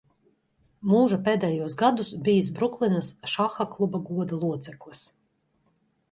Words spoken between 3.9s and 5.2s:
goda loceklis.